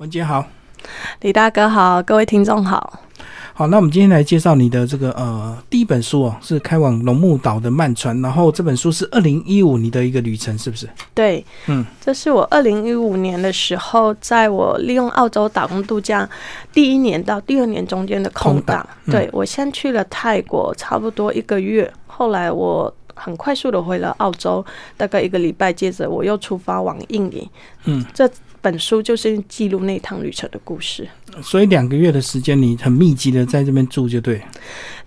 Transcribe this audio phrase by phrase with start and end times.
[0.00, 0.42] 文杰好，
[1.20, 3.00] 李大哥好，各位听众好。
[3.52, 10.88] 好，那我们今天来介绍你的这个呃第一本书哦，是开往龙目岛的慢船，然后这本书是二零一五你的一个旅程，是不是？
[11.12, 16.26] 对，嗯，这是我二零一五年的时候，在我利用澳洲打工度假
[16.72, 22.90] 第一年到第二年中间的空档，对我先去了泰国，差不多一个月，后来我。
[23.16, 24.64] 很快速的回了澳洲，
[24.96, 27.50] 大概一个礼拜，接着我又出发往印尼。
[27.84, 28.26] 嗯，这
[28.60, 31.08] 本书就是记录那趟旅程的故事。
[31.42, 34.40] 所以两个月的时间，你很密集的在这边住，就对。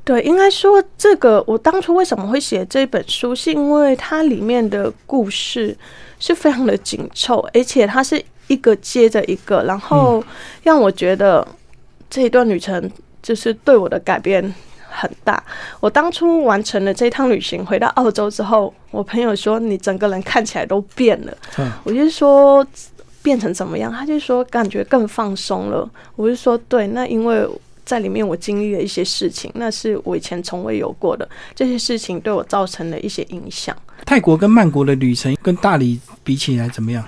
[0.04, 5.76] 对，应该说这个，我当初为什么会写这本书，是因为它里面的故事
[6.20, 10.24] 是非常的紧凑，而且它是一个接着一个，然后
[10.64, 11.48] 让我觉得
[12.10, 12.92] 这一段旅程
[13.22, 14.54] 就是对我的改变。
[14.96, 15.44] 很大。
[15.80, 21.36] 我当初完成了这趟旅行，回到澳洲之后，我朋友说你整个人看起来都变了。
[21.58, 22.64] 嗯，我就说
[23.24, 23.92] 变成怎么样？
[23.92, 25.90] 他就说感觉更放松了。
[26.16, 27.48] 我就说对，那因为
[27.84, 31.28] 在里面我经历了一些事情，那是我以前从未有过的。
[31.56, 33.76] 这些事情对我造成了一些影响。
[34.06, 37.04] 泰国跟曼谷的旅程跟大理比起来怎么样？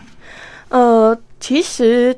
[0.70, 2.18] 呃，其实。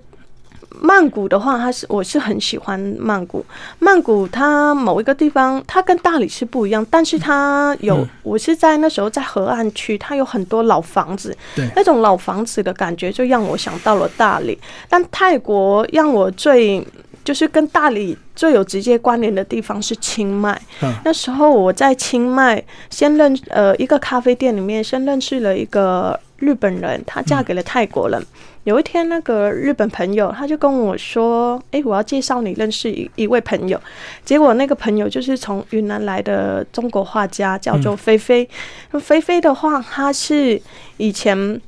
[0.70, 3.44] 曼谷的话，它是我是很喜欢曼谷。
[3.80, 14.60] 曼谷它某一个地方，它跟大理是不一样，但是它有我是在那时候在河岸区，它有很多老房子，对那种老房子的感觉，就让我想到了大理。
[14.90, 16.86] 但泰国让我最
[17.24, 20.62] 就是跟大理最有直接关联的地方是清迈。
[21.04, 28.26] 那时候我在清迈先认呃一个咖啡店里面先认识了一个日本人，她嫁给了泰国人。
[28.68, 33.80] 有一天，那个日本朋友他就跟我说：“哎，我要介绍你认识一一位朋友。”
[34.26, 38.46] 结果那个朋友就是从云南来的中国画家，叫做菲菲。
[39.00, 40.62] 菲菲的话，他是
[40.98, 41.62] 以前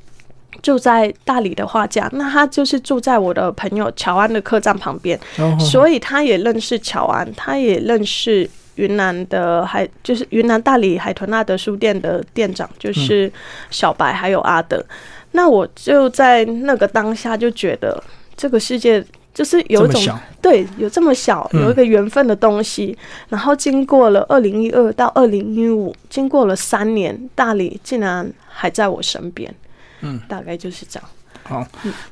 [0.62, 5.18] 住在大理的画家，那他就是住在我的朋友乔安的客栈旁边，
[5.58, 13.32] 所以他也认识乔安，他也认识云南的海，就是云南大理海豚纳德书店的店长，就是
[13.70, 14.86] 小白还有阿德。
[15.32, 18.04] 那我就在那个当下就觉得，
[18.36, 22.98] 这个世界就是有一种对，有这么小，有一个缘分的东西。
[23.30, 29.54] 然后经过了二零一二到二零一五，经过了三年，大理竟然还在我身边。
[30.02, 31.10] 嗯，大概就是这样。
[31.44, 31.66] 好，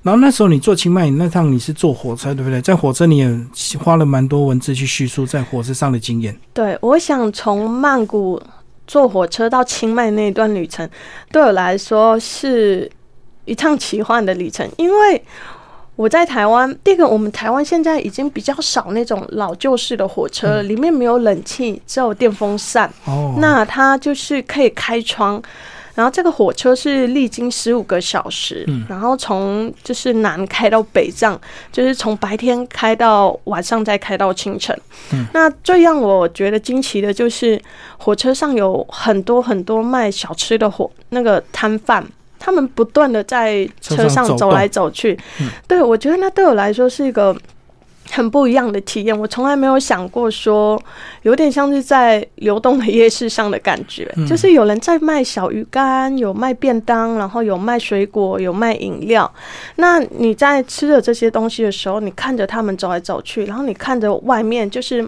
[0.04, 2.62] 然后那时候你坐清迈那趟你是坐火车对不对？
[2.62, 6.38] 在火车你也花了蛮多文字去叙述在火车上的经验。
[6.54, 8.42] 对，我想从曼谷
[8.86, 10.88] 坐火车到清迈那段旅程，
[11.32, 12.92] 对我来说是。
[13.48, 15.24] 一趟奇幻的旅程，因为
[15.96, 22.88] 我在台湾，第一个，我们台湾现在已经比较少那种老旧式的火车，里面没有冷气，只有电风扇。
[23.06, 25.42] 哦，那它就是可以开窗，
[25.96, 31.36] 然后这个火车是历经十五个小时，然后从就是南开到北，站
[31.72, 34.80] 就是从白天开到晚上，再开到清晨。
[35.14, 37.60] 嗯，那最让我觉得惊奇的就是
[37.98, 42.06] 火车上有很多很多卖小吃的火那个摊贩。
[42.48, 45.20] 他们不断的在车上走来走去，
[45.68, 47.36] 对我觉得那对我来说是一个
[48.10, 49.20] 很不一样的体验。
[49.20, 50.82] 我从来没有想过说，
[51.24, 59.30] 有点像是在流动的夜市上的感觉，就是有人在卖小鱼干，有卖便当，然后有卖水果，有卖饮料。
[59.76, 65.06] 那你在吃着这些东西的时候，你看着他们走来走去，然后你看着外面，就是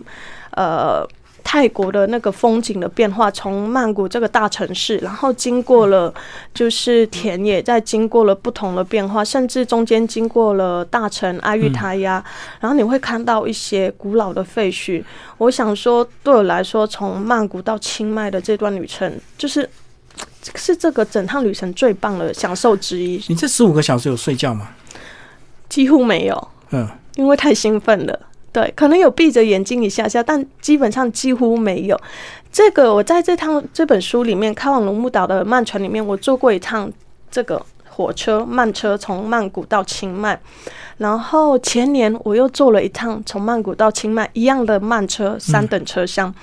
[0.52, 1.08] 呃。
[1.44, 6.14] 泰国的那个风景的变化，从曼谷这个大城市，然后经过了
[6.54, 12.24] 就是田野，再经过了不同的变化，甚至中间经过了大城阿育他呀，
[12.60, 15.04] 然后你会看到一些古老的废墟。
[15.38, 19.68] 我想说，对我来说，从曼谷到清迈的这段旅程，就是
[20.56, 23.22] 是这个整趟旅程最棒的享受之一。
[23.28, 24.70] 你这十五个小时有睡觉吗？
[25.68, 28.20] 几乎没有，嗯，因为太兴奋了。
[28.52, 32.00] 对，可能有闭着眼睛一下下，但基本上几乎没有。
[32.52, 36.92] 这个我在这趟这本书里面开往龙目岛的慢船里面，我坐过一趟
[37.30, 40.40] 这个火车慢车，从曼谷到清迈。
[40.98, 46.34] 然后前年我又坐了一趟从曼谷到清迈一样的慢车，三等车厢。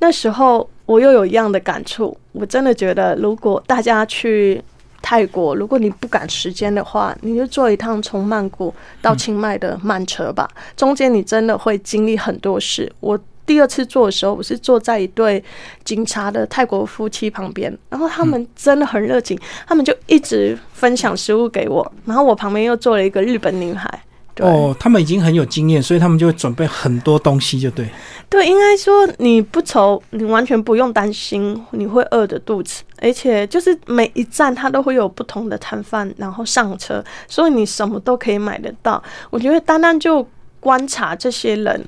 [0.00, 4.62] 那时候我又有一样的感触，我真的觉得如果大家去。
[5.02, 10.48] 泰国，如果你不赶时间的话，你就坐一趟从曼谷到清迈的慢车吧。
[10.76, 12.90] 中间你真的会经历很多事。
[13.00, 15.42] 我第二次坐的时候，我是坐在一对
[15.84, 21.92] 警察的泰国夫妻旁边，然后他们真的很热情，他们就一直分享食物给我。
[22.04, 24.02] 然后我旁边又坐了一个日本女孩。
[24.40, 27.88] 哦，他们已经很有经验，所以他们就会准备很多东西，就对。
[28.28, 39.02] 对，应该说你不愁，你完全不用担心你会饿着肚子，而且就是每一站他都会有不同的摊贩，然后上车，所以你什么都可以买得到。
[39.30, 40.26] 我觉得单单就
[40.60, 41.84] 观察这些人。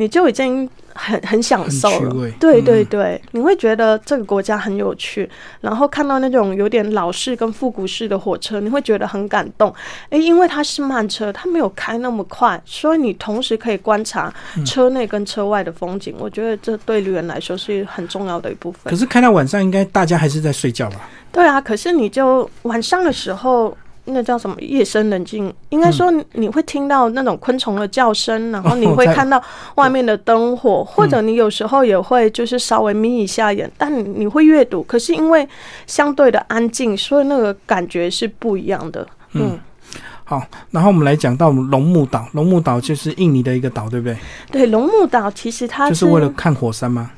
[0.00, 5.28] 你就已经很很享受了，对对对，你会觉得这个国家很有趣，
[5.60, 9.74] 然后看到那种有点老式跟复古式的火车，你会觉得很感动。
[10.10, 14.32] 诶，因为它是慢车，它没有开那么快，所以你同时可以观察
[14.64, 16.14] 车内跟车外的风景。
[16.16, 18.82] 我觉得这对旅人来说是很重要的一部分。
[18.84, 21.10] 可是开到晚上，应该大家还是在睡觉吧？
[21.32, 23.76] 对啊，可是你就晚上的时候。
[24.08, 24.56] 那叫什么？
[24.60, 29.42] 夜深人静，应该说你会听到那种昆虫的叫声，然后你会看到
[29.76, 34.82] 外面的灯火，或者你有时候也会就是稍微眯一下眼，但你会阅读。
[34.82, 35.48] 可是因为
[35.86, 39.06] 相对的安静，所以那个感觉是不一样的。
[39.32, 39.58] 嗯，
[40.24, 42.26] 好，然后我们来讲到龙目岛。
[42.32, 44.16] 龙目岛就是印尼的一个岛，对不对？
[44.50, 47.10] 对，龙目岛其实它就是为了看火山吗？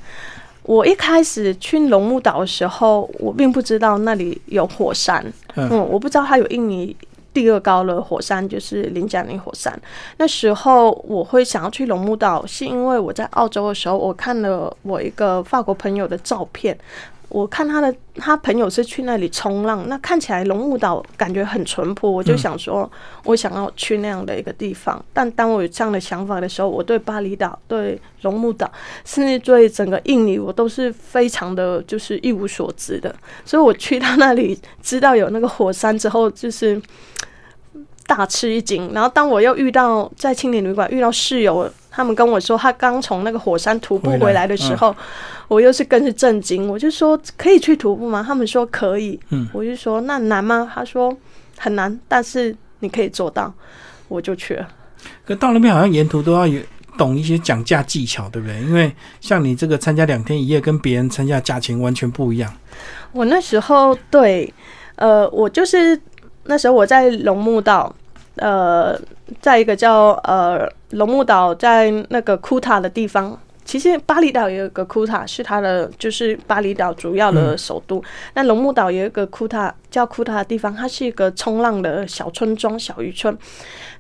[0.70, 5.20] 我一开始去龙目岛的时候，我并不知道那里有火山。
[5.56, 6.96] 嗯，我不知道它有印尼
[7.34, 9.76] 第二高的火山，就是林加林火山。
[10.18, 16.78] 那时候我会想要去龙目岛，是因为我在澳洲的时候，我看了我一个法国朋友的照片。
[17.30, 22.90] 我看他的他朋友是去那里冲浪，那看起来龙目岛感觉很淳朴，我就想说，
[23.24, 25.02] 我想要去那样的一个地方。
[25.12, 28.68] 但当我有这样的想法的时候，我对巴厘岛、对龙目岛，
[29.04, 33.14] 甚至对整个印尼，我都是非常的就是一无所知的。
[33.44, 36.82] 所以我去到那里，知道有那个火山之后，就是
[38.08, 38.92] 大吃一惊。
[38.92, 41.70] 然后当我又遇到在青年旅馆遇到室友。
[41.90, 44.94] 他们跟我说，他刚从那个火山徒步回来的时候，
[45.48, 46.68] 我又是更是震惊。
[46.68, 48.22] 我就说可以去徒步吗？
[48.24, 49.18] 他们说可以。
[49.30, 50.70] 嗯，我就说那难吗？
[50.72, 51.12] 他说
[51.58, 53.52] 很难，但是你可以做到。
[54.08, 54.68] 我就去了。
[55.24, 56.60] 可到那边好像沿途都要有
[56.96, 58.60] 懂一些讲价技巧，对不对？
[58.60, 62.52] 因为像你这个参加两天一夜，跟别人参加价钱完全不一样。
[63.12, 64.52] 我那时候对，
[64.96, 66.00] 呃，我就是
[66.44, 67.94] 那时候我在龙目岛。
[68.40, 68.98] 呃，
[69.40, 78.02] 在一个叫呃龙目岛，在那个库塔的地方，其实巴厘岛也有个库塔，是它的就是巴厘岛主要的首都。
[78.32, 83.36] 那龙目岛有一个库塔叫库塔的地方，它是一个冲浪的小村庄、小渔村。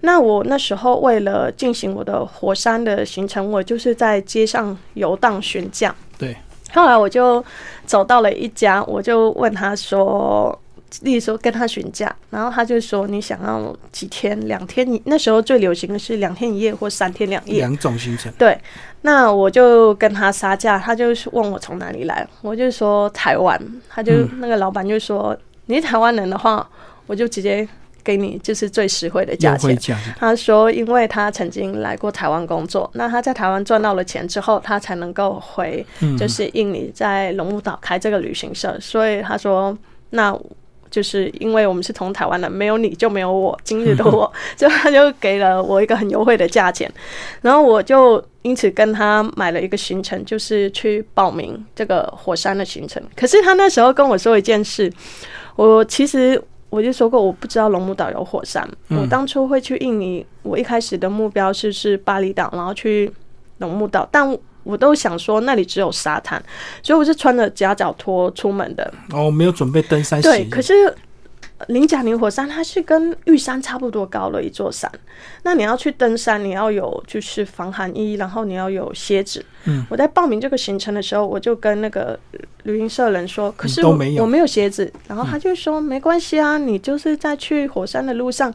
[0.00, 5.94] 那我那时候为了进行我的火山的行程，我就是在街上游荡寻价。
[6.18, 6.34] 对，
[6.72, 7.44] 后来我就
[7.84, 10.58] 走到了一家，我就问他说。
[11.02, 14.38] 例如说跟他询价，然后他就说你想要几天？
[14.48, 14.84] 两天？
[14.90, 18.32] 你那时候最流行的是两天一夜或三天两夜，两种行程。
[18.36, 18.58] 对，
[19.02, 26.68] 那我就跟他杀价，他就是问我从哪里来，我就说台湾，他就那个老板就说你是台湾人的话，
[27.06, 27.66] 我就直接
[28.02, 29.78] 给你就是最实惠的价钱。
[30.18, 35.86] 他说，因为他曾经来过台湾工作，那他在台湾赚到了钱之后，他才能够回
[36.18, 39.76] 就是印尼在龙目岛开这个旅行社，所以他说
[40.10, 40.36] 那。
[40.90, 46.90] 就是因为我们是从台湾的，没有你就没有我，今日的我， 所以他就给了我一个很优惠的价钱，
[47.40, 53.02] 然后我就因此跟他买了一个行程，就是去报名这个火山的行程。
[53.14, 54.92] 可是他那时候跟我说一件事，
[55.56, 58.68] 我其实我就说过，我不知道龙目岛有火山。
[58.88, 63.10] 我当初会去印尼，我一开始的目标是是巴厘岛，然后去
[63.58, 64.36] 龙目岛，但。
[64.70, 66.40] 我都想说那里只有沙滩，
[66.82, 68.94] 所以我是穿着夹脚拖出门的。
[69.12, 70.28] 哦，没有准备登山鞋。
[70.28, 70.72] 对，可是。
[71.68, 74.90] 林贾宁火山，它是跟玉山差不多高的一座山。
[75.42, 79.44] 那你要去登山，你要有就是防寒衣，然后你要有鞋子。
[79.64, 82.18] 嗯，我在报名这个行程的时候，我就跟那个
[82.62, 84.90] 旅行社人说，可是我我没有鞋子。
[85.06, 88.52] 然后他就说没关系啊，你就是在去火山的路上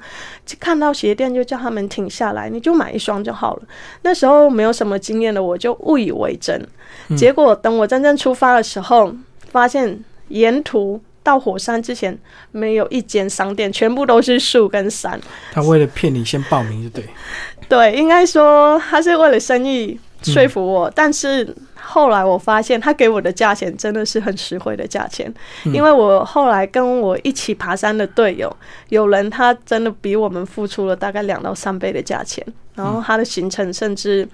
[0.60, 3.64] 看到鞋店就叫他们停下来，你就买一双就好了。
[4.02, 6.60] 那时候没有什么经验的，我就误以为真。
[7.16, 9.14] 结果等我真正出发的时候，
[9.52, 11.00] 发现沿途。
[11.26, 12.16] 到火山之前，
[12.52, 15.20] 没有一间商店，全部都是树跟山。
[15.52, 17.04] 他为了骗你先报名，就对。
[17.68, 25.34] 对，应该说他是为了生意说服我，但是后来我发现他给我的价钱真的是很实惠的价钱，
[25.74, 28.56] 因为我后来跟我一起爬山的队友，
[28.90, 34.28] 有人他真的比我们付出了大概两到三倍的价钱，然后他的行程甚至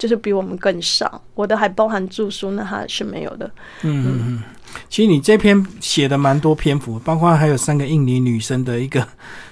[0.00, 3.44] 就是比我们更少，我的还包含住宿，那他是没有的。
[3.82, 4.42] 嗯嗯嗯。
[4.88, 9.06] 其实你这篇写的蛮多篇幅，包括还有三个印尼女生的一个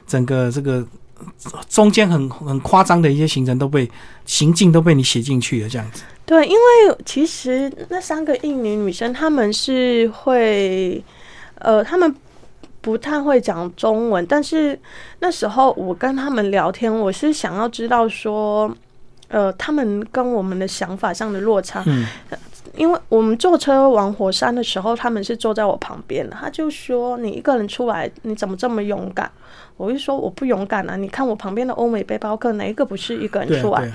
[0.06, 0.82] 整个这个
[1.68, 3.86] 中间很很夸张的一些行程都被
[4.24, 6.02] 行径都被你写进去了，这样子。
[6.24, 11.04] 对，因为其实那三个印尼女生她们是会，
[11.56, 12.14] 呃，她们
[12.80, 14.78] 不太会讲中文，但是
[15.18, 18.72] 那时候我跟他们聊天，我是想要知道说，
[19.28, 21.82] 呃，他们跟我们的想法上的落差。
[21.86, 22.06] 嗯，
[22.74, 29.30] 因为我们坐车往火山的时候，他们是坐在我旁边，他就说：“你一个人出来，你怎么这么勇敢？”
[29.76, 30.96] 我就说：“我不勇敢啊！
[30.96, 33.90] 你看我旁边的欧美背包客，哪一个不是一个人出来？”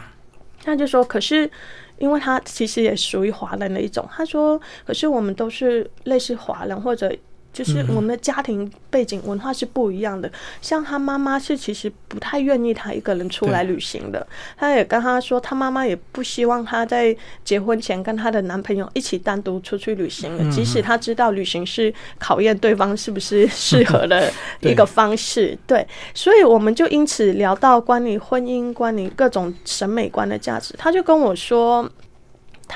[0.63, 1.49] 他就说：“可是，
[1.97, 7.11] 因为他其实也属于华人的一种。”他说：“可是我们都是类似华人或者。”
[7.53, 10.29] 就是我们的家庭背景文化是不一样的，
[10.59, 14.25] 像他妈妈是其实不太愿意他一个人出来旅行的，
[14.57, 24.31] 他也跟他说，他妈妈也不希望他在结婚前跟他的男朋友一起单独出去旅行，即使他知道旅行是考验对方是不是适合的
[24.61, 31.87] 一个方式，对，所以我们就因此聊到关于婚姻、关于各种审美观的价值，他就跟我说。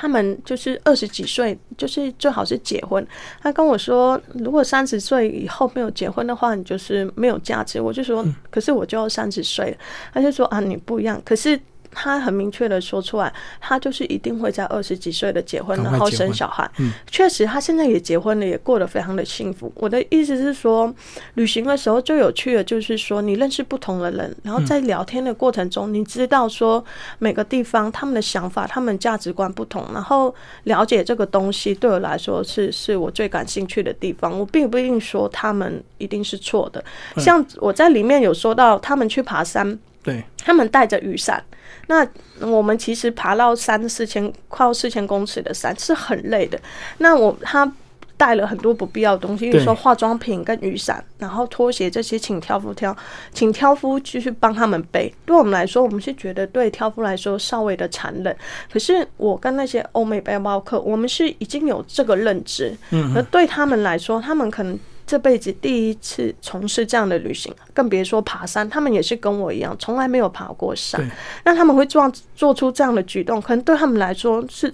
[0.00, 3.04] 他们就是二十几岁，就是最好是结婚。
[3.42, 7.80] 他跟我说，如果三十岁以后没有结婚的话，你就是没有价值。
[7.80, 9.76] 我就说，可是我就要三十岁了。
[10.14, 11.20] 他就说啊，你不一样。
[11.24, 11.58] 可是。
[11.90, 16.68] 他很明确的说出来，他就是一定会在二十几岁的结婚，然后生小孩。
[16.78, 19.72] 嗯，确实，他现在也结婚了，也过得非常的幸福。
[19.76, 20.92] 我的意思是说，
[21.34, 26.84] 旅行的时候最有趣的，就是说你认识不同的人，然后在聊天的过程中，你知道说
[27.18, 34.38] 每个地方他们的想法、他们价值观不同，然后了解这个东西，对我来说是是我最感兴趣的地方。
[34.38, 36.84] 我并不一定说他们一定是错的，
[37.16, 39.78] 像我在里面有说到，他们去爬山。
[40.08, 41.42] 对，他们带着雨伞。
[41.86, 42.06] 那
[42.40, 46.60] 我们其实爬到三四千、快要四千公尺的山是很累的。
[46.98, 47.70] 那我他
[48.16, 52.94] 带了很多不必要的东西，比如说化妆品跟雨伞，然后拖鞋这些，请挑夫挑，
[53.32, 55.10] 请挑夫继续帮他们背。
[55.24, 58.36] 对我们来说，我们是觉得对挑夫来说稍微的残忍。
[58.72, 62.76] 可是我跟那些欧美背包客，我们是已经有这个认知。
[62.90, 64.78] 嗯，而对他们来说，他们可能。
[65.08, 68.68] 这辈子第一次从事这样的旅行，更别说爬山。
[68.68, 71.10] 他们也是跟我一样，从来没有爬过山。
[71.44, 74.72] 那他们会做做出这样的举动，可能对他们来说是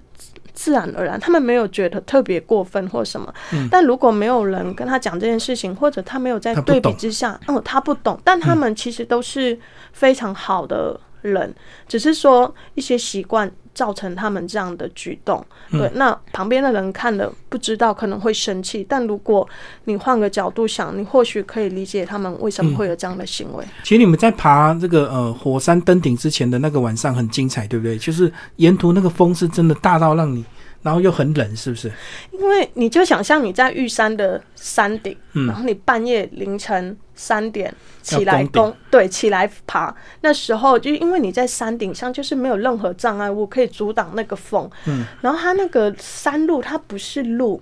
[0.52, 3.32] 自然而然，他们没有觉得特别过分或什么。
[3.70, 8.20] 但如果没有人跟他讲这件事情，或者他没有在对比之下，哦，他不懂。
[8.24, 9.56] 但他们其实都是
[9.92, 11.54] 非常好的人，
[11.86, 13.48] 只是说一些习惯。
[13.74, 19.46] 造成他们这样的举动，对，那旁边的人看了不知道可能会生气，但如果
[19.84, 23.64] 你换个角度想，你或许可以理解他们为什么会有这样的行为。
[23.82, 27.98] 其实你们在爬这个呃火山登顶之前的那个晚上很精彩，对不对？
[27.98, 30.44] 就是沿途那个风是真的大到让你。
[30.84, 31.90] 然后又很冷，是不是？
[32.30, 39.92] 因为你就想象你在玉山的山顶，然后你半夜凌晨三点起来攻，对，起来爬。
[40.20, 44.70] 那时候就因为你在山顶上，就是没有任何障碍物可以阻挡那个风。
[44.86, 47.60] 嗯，然后它那个山路，它不是路。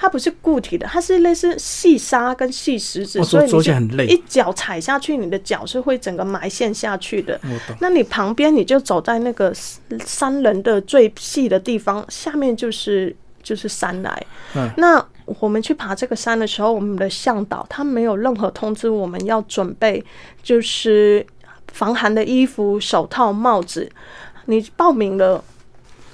[0.00, 3.50] 它不是固体的，它是类似细沙跟细石子，所以
[3.96, 7.38] 你一脚踩下去，你的脚是会整个埋陷下去的。
[7.80, 9.52] 那你旁边你就走在那个
[10.06, 14.26] 山人的最细的地方，下面就是就是山来。
[14.76, 20.04] 那我们去爬这个山的时候，我们的向导他没有任何通知我们要准备
[20.44, 21.26] 就是
[21.72, 23.90] 防寒的衣服、手套、帽子。
[24.46, 25.42] 你报名了，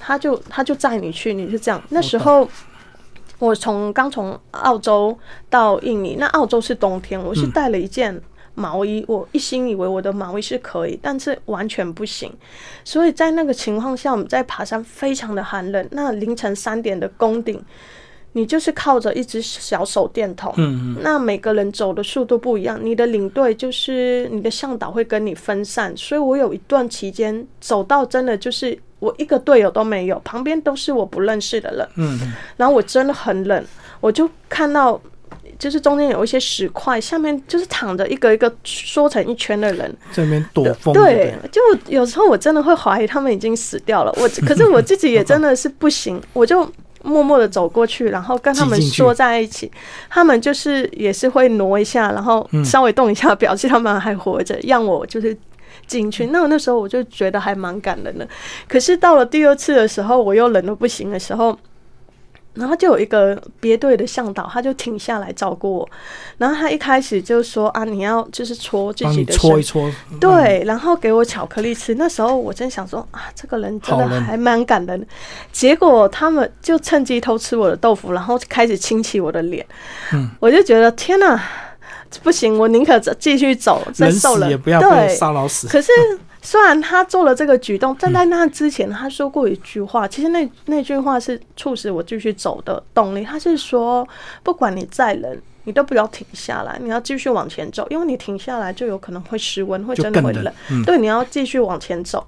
[0.01, 1.83] 他就他就载你去，你是这样。
[1.91, 2.49] 那时候。
[3.39, 5.17] 我从刚从澳洲
[5.51, 8.21] 到印尼，那澳洲是冬天，我是带了一件
[8.55, 12.33] 毛衣，我一心以为我的毛衣是可以，但是完全不行。
[12.85, 15.89] 所以在那个情况下，我们在爬山非常的寒冷。
[15.91, 17.63] 那凌晨三点的宫顶，
[18.35, 28.79] 你就是靠着一只小手电筒，嗯嗯，那每个人走的速度不一样，你的领队就是你的向导会跟你分散，所以我有一段期间走到真的就是。
[29.01, 31.87] 我一个队友都没有，旁边都是我不认识的人。
[31.97, 33.63] 嗯，然后我真的很冷，
[34.01, 34.99] 我就看到，
[35.59, 40.95] 就是中间有一些石块，下面就是躺着一个一个缩成一圈的人，这边躲风。
[40.95, 44.13] 对，就有时候我真的会怀疑他们已经死掉了。
[44.17, 46.67] 我 可是我自己也真的是不行，我就
[47.05, 49.71] 默默的走过去，然后跟他们说在一起。
[50.11, 55.37] 他们就是也是会挪一下，然后稍微动一下，表示他们还活着，让我就是。
[55.87, 58.27] 进去，那那时候我就觉得还蛮感人的。
[58.67, 61.55] 可是到了第二次的时候，我又冷的不行的时候，
[62.55, 65.89] 然后就有一个别队的向导，他就停下来照顾我。
[66.39, 75.07] 然后他一开始就说：“啊，你要就是搓自己的搓一搓，对，然后给我巧克力吃。”那时候我真想说：“啊，这个人真的还蛮感人。”
[75.53, 79.67] 结果他们就趁机偷吃我的豆腐，然后开始亲起我的脸。
[80.13, 81.43] 嗯，我就觉得天哪！
[82.23, 85.67] 不行，我宁可继续走，再受了，也不要被骚扰死。
[85.73, 85.91] 可是，
[86.45, 93.25] 虽然他做了这个举动，但在那之前，他说过一句话，其实那那句话是促使我继续走的动力。
[93.25, 94.07] 他是说，
[94.43, 100.55] 不管你再冷，你都不要停下来，你要继续往前走，因为你停下来就有可能会失温，会真的会冷。
[100.85, 102.25] 对，你要继续往前走。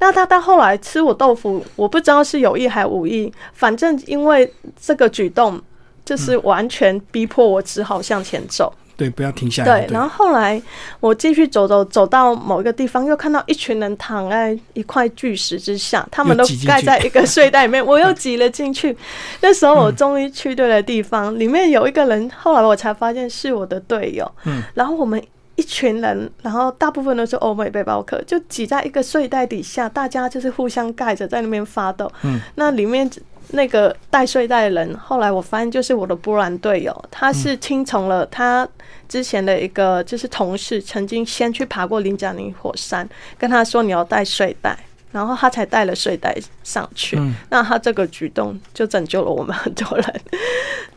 [0.00, 5.62] 那他到后来吃我豆腐，我不知道是有意还是无意，反正因为这个举动，
[6.04, 8.74] 就是完全逼迫我只好向前走。
[9.02, 9.80] 对，不要停下来。
[9.80, 10.62] 对，然后后来
[11.00, 18.96] 我继续走走走到某一个地方，又看到一群人躺在一块巨石之下，他们都盖在一个睡袋里面， 我又挤了进去。
[19.40, 24.30] 那时候我终于去对了地方，里面有一个人，后来我才发现是我的队友。
[24.44, 25.20] 嗯，然后我们
[25.56, 32.08] 一群人，然后大部分都是欧美背包客，就挤在一个睡袋底下，大家就是互相盖着，在那边发抖。
[32.22, 33.10] 嗯，那里面。
[33.52, 38.66] 那个带睡袋的人，后来我发现就是我的波兰队友，他是听从了他
[39.08, 43.06] 之前的一个就是同事，曾经先去爬过林贾尼火山，
[43.38, 44.78] 跟他说你要带睡袋，
[45.10, 47.20] 然后他才带了睡袋上去。
[47.50, 50.20] 那他这个举动就拯救了我们很多人。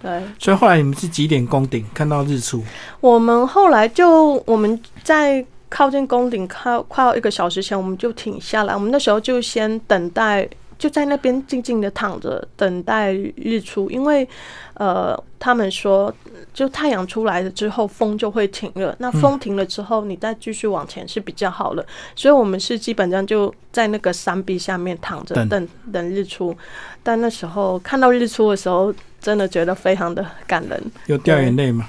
[0.02, 2.64] 对，所以后来你们是几点攻顶看到日出？
[3.02, 8.74] 我们后来就我们在靠近宫顶靠快要一个小时前，我们就停下来。
[8.74, 10.48] 我们那时候就先等待。
[10.78, 13.90] 就在那边静静的躺着，等待日出。
[13.90, 14.28] 因为，
[14.74, 16.14] 呃，他们说，
[16.54, 18.96] 就太阳出来了之后，风就会停了。
[19.00, 21.86] 那风停了之后，你再继续往前是比较好的。
[22.16, 26.56] 所以我们是基本上就在那个山壁下面躺着，等等日出。
[27.02, 30.82] 但那时候看到日出的时候，真的觉得非常的感人。
[31.08, 31.88] 有掉眼泪吗？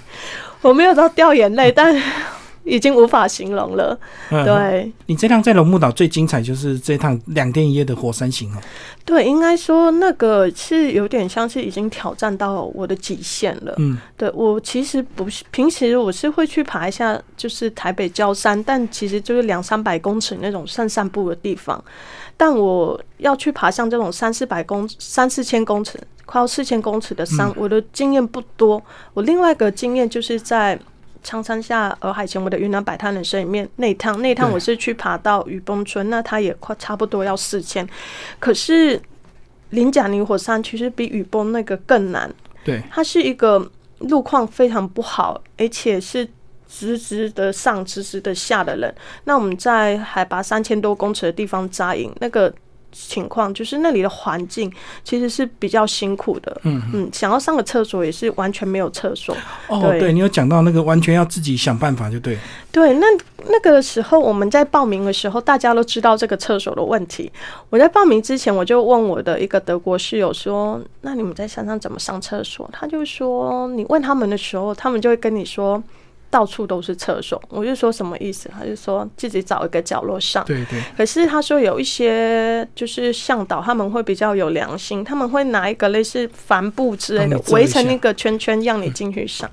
[0.62, 2.00] 我没有到掉眼泪，但。
[2.66, 3.98] 已经无法形容了。
[4.28, 8.58] 对，你这趟在龙目岛最精彩就是这趟两天一夜的火山行哦。
[9.04, 13.72] 对，应该说那个是有点像是已经挑战到我的极限了。
[13.78, 21.82] 嗯，对我其实不是平时我是会去爬一下，就是台北郊山，但其实就是两三百公尺那种散散步的地方。
[22.36, 28.82] 但我要去爬像这种三四百公三四千公尺，快要四千公尺的山，我的经验不多。
[29.14, 30.76] 我另外一个经验就是在。
[31.22, 37.86] 长山下洱海前，我的云南摆摊人生里面那一趟，那一趟我是去爬到雨崩村，那它也快差不多要四千，
[38.38, 39.00] 可是
[39.70, 42.32] 林贾尼火山其实比雨崩那个更难。
[42.64, 46.28] 对，它是一个路况非常不好，而且是
[46.68, 48.94] 直直的上，直直的下的人。
[49.24, 52.52] 那我们在海拔三千多公尺的地方扎营，那个。
[52.92, 54.72] 情况就是那里的环境
[55.04, 59.36] 其实是比较辛苦的，嗯嗯，想要上个厕所也是完全没有厕所。
[59.68, 62.38] 哦，对你有讲到那个完全要自己想办法就对。
[62.72, 63.06] 对，那
[63.48, 67.30] 那个时候我们在报名的时候，大家都知道这个厕所的问题。
[67.70, 75.82] 我在报名之前，我就问我的一个德国室友说：“那你们在山上怎么上厕所？”他就说：“你问他们的时候，他们就会跟你说。”
[76.30, 78.50] 到处都是厕所，我就说什么意思？
[78.56, 80.44] 他就说自己找一个角落上。
[80.44, 80.82] 对对。
[80.96, 89.50] 可是他说有一些就是向导，他们会比较有良心，他们会拿一个类似帆布之类的围成一个圈圈，让你进去上。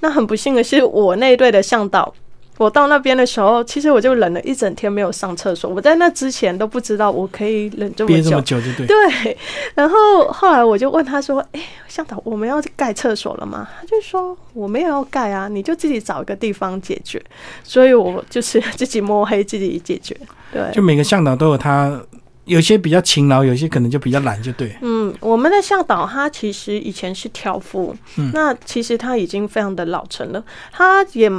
[0.00, 2.14] 那很不幸的是，我那队的向导。
[2.58, 5.70] 我到那边的时候，其实我就忍了一整天没有上厕所。
[5.70, 8.14] 我在那之前都不知道我可以忍这么久。
[8.14, 8.86] 憋这么久就对。
[8.86, 9.38] 对，
[9.76, 17.22] 然后后来我就问他说：“哎，向导，我们要盖厕所了吗？”他就说：“我没有要盖啊，你就自己找一个地方解决。”
[17.62, 20.16] 所以，我就是 自己摸黑自己解决。
[20.52, 22.00] 对，就每个向导都有他，
[22.44, 24.76] 有些比较勤劳，有些可能就比较懒，就对。
[24.82, 27.94] 嗯，我们的向导他其实以前是挑夫，
[28.32, 30.42] 那其实他已经非常的老成了，
[30.72, 31.30] 他也。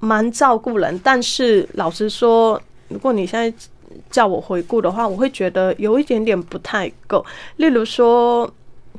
[0.00, 3.52] 蛮照顾人，但是老实说，如果你现在
[4.10, 7.24] 叫我回顾的话，我会觉得有一点点不太够。
[7.56, 8.48] 例如说，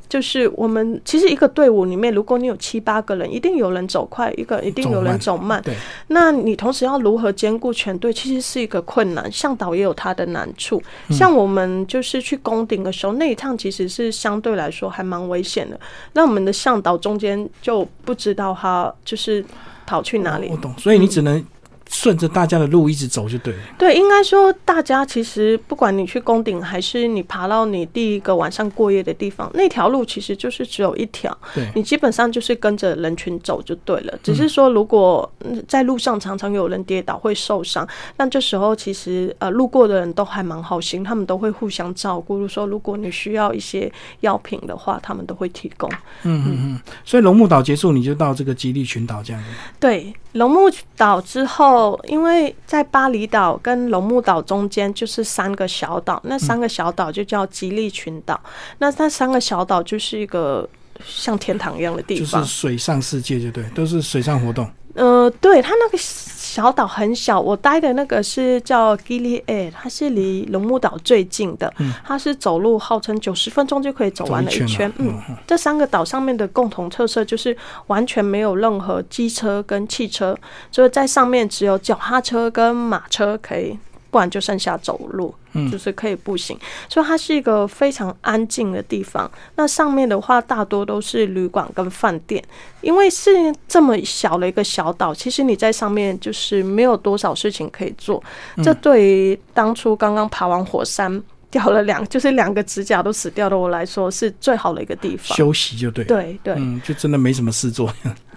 [0.08, 5.62] 就是我们其实一个队伍里面，如果你有七八个人，一定有人走快，一个一定有人走慢。
[5.62, 5.74] 对，
[6.08, 9.30] 那你同时要如何兼顾全队，其实是一个困难。
[9.32, 10.82] 向导也有他的难处。
[11.10, 15.78] 像我们就是去攻顶的时候，那一趟其实是相对来说还蛮危险的。
[16.12, 19.44] 那我们的向导中间就不知道他就是。
[19.90, 20.46] 跑去哪里？
[20.48, 21.44] 我懂，所以你只能。
[21.90, 23.60] 顺着大家的路一直走就对了。
[23.76, 31.36] 对，应该说大家其实不管你去宫顶，还是你爬到你第一个晚上过夜的地方，那条路其实就是只有一条。
[31.52, 34.18] 对，你基本上就是跟着人群走就对了。
[34.22, 35.30] 只是说，如果
[35.66, 42.46] 在路上常常有人跌倒会受伤，但这时候其实呃路过的人都还蛮好心，他们都会互相照顾。
[42.46, 45.90] 说如果你需要一些药品的话，他们都会提供。
[46.22, 46.80] 嗯嗯嗯。
[47.04, 49.48] 所以龙目岛结束，你就到这个吉利群岛这样子。
[49.80, 50.14] 对。
[50.32, 58.40] 龙目岛之后，因为在巴厘岛跟龙目岛中间就是三个小岛，那三个小岛就叫吉利群岛。
[58.78, 60.68] 那那三个小岛就是一个
[61.04, 64.70] 像天堂一样的地方，就是水上世界，就对，都是水上活动。
[65.00, 71.72] 呃，对，它那个小岛很小，我待的那个是叫 Gili Air，它是离龙目岛最近的，
[72.04, 74.92] 它是走路号称九十分钟就可以走完了一圈。
[74.98, 80.36] 嗯，这三个岛上面的共同特色就是完全没有任何机车跟汽车，
[80.70, 83.78] 所以在上面只有脚踏车跟马车可以。
[84.12, 85.32] 不然就剩下走路，
[85.70, 86.56] 就是可以步行，
[86.88, 89.30] 所以它是一个非常安静的地方。
[89.56, 92.42] 那上面的话，大多都是旅馆跟饭店，
[92.80, 93.30] 因为是
[93.66, 98.22] 这么小的一个小岛，其实你在上面就是没有多少事情可以做。
[98.62, 105.36] 这对于当初刚刚爬完火山掉了两， 就是两个指甲都死掉的我来说，是最好的一个地方。
[105.36, 107.92] 休息就对，对对，嗯，就真的没什么事做。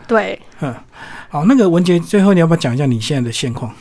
[0.08, 0.76] 对， 嗯，
[1.30, 3.74] 好，那个文杰，最后你要不要讲一下你现在的现况？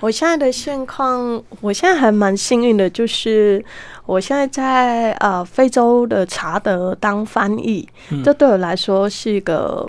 [0.00, 3.62] 我现在的现况，我现在还蛮幸运的，就是
[4.06, 7.86] 我现在在呃非洲的查德当翻译，
[8.24, 9.86] 这对我来说是一个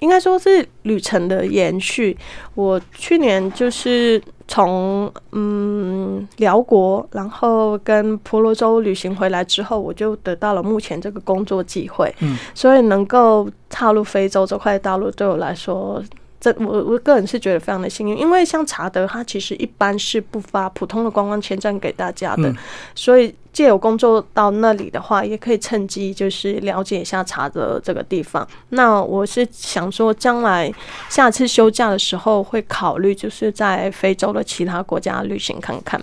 [0.00, 2.16] 应该说是旅程的延续。
[2.54, 16.02] 我去年就是从嗯辽国，然后跟婆罗洲旅行回来之后，我就得到了目前这个工作机会，嗯，所以能够踏入非洲这块大陆，对我来说。
[16.44, 22.54] 这我我个人是觉得非常的幸运，因为像查德，他其实一般是不发普通的观光签证给大家的，
[22.94, 28.46] 所以借有工作到那里的话，也可以趁机就是了解一下查德这个地方。
[28.68, 30.70] 那我是想说，将来
[31.08, 35.98] 下次休假的时候，会考虑就是在非洲的其他国家旅行看看。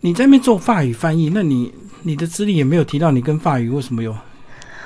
[0.00, 1.72] 你在那边做法语翻译，那你
[2.02, 4.14] 你的资历也没有提到你跟法语为什么有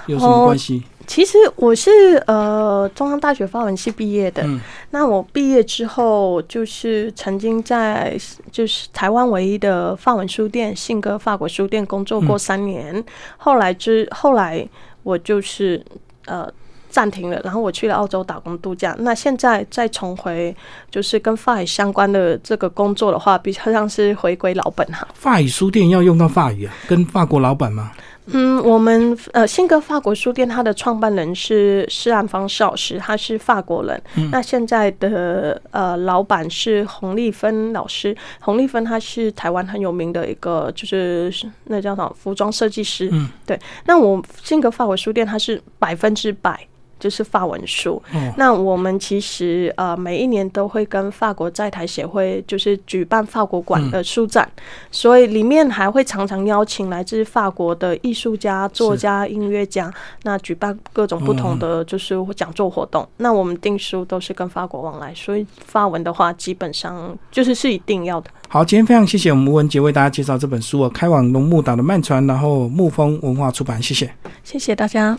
[0.07, 0.85] 有什么关系？
[1.07, 1.91] 其实我是
[2.27, 4.47] 呃中央大学法文系毕业的，
[4.91, 8.17] 那我毕业之后就是曾经在
[8.51, 13.05] 就是台湾唯一的法文书店信鸽法国书店工作过三年，
[13.37, 14.67] 后来之后来
[15.03, 15.85] 我就是
[16.27, 16.49] 呃
[16.89, 20.55] 暂停了，然后我去了澳洲打工度假，那现在再重回
[20.91, 25.09] 就是跟法语相关的这个工作的话，比较像是回归老本行。
[25.15, 27.93] 法语书店要用到法语啊，跟法国老板吗？
[28.27, 34.01] 嗯，我们呃，新格法国书店，它的创办人是施安芳老师，他是法国人。
[34.31, 41.33] 那现在的呃，老板是洪丽芬老师，洪丽芬她是台湾很有名的一个，就是
[41.65, 43.09] 那叫什么服装设计师。
[43.11, 43.59] 嗯，对。
[43.87, 46.69] 那我新格法国书店，它是百分之百。
[47.03, 48.01] 就是法文书，
[48.37, 54.49] 那我们其实呃每一年都会跟法国在台协会就是举办法国馆的书展，
[54.93, 63.05] 所以里面还会常常邀请来自法国的艺术家、作家、音乐家，那举办各种不同的就是讲座活动。
[63.17, 68.31] 那我们订书都是跟法国往来，所以法文的话基本上就是是一定要的。
[68.49, 74.09] 好，今天非常谢谢我们文杰为大家介绍这本书啊，《开往龙目岛的慢船》，然后沐风文化出版，谢谢，
[74.45, 75.19] 谢谢大家。